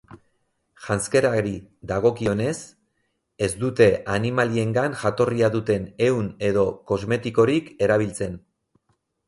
Janzkerari 0.85 1.51
dagokionez, 1.91 2.55
ez 3.49 3.51
dute 3.65 3.87
animaliengan 4.15 4.97
jatorria 5.03 5.53
duten 5.59 5.87
ehun 6.09 6.33
edo 6.51 6.67
kosmetikorik 6.93 7.73
erabiltzen. 7.89 8.43